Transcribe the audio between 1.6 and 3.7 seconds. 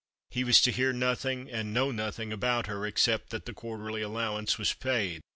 know nothing about her, except that the